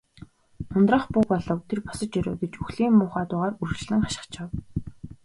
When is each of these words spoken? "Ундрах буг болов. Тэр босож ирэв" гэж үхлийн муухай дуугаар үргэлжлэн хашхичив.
"Ундрах 0.77 1.03
буг 1.13 1.25
болов. 1.31 1.59
Тэр 1.69 1.79
босож 1.87 2.11
ирэв" 2.17 2.35
гэж 2.41 2.53
үхлийн 2.63 2.93
муухай 2.97 3.25
дуугаар 3.27 3.53
үргэлжлэн 3.61 4.01
хашхичив. 4.03 4.49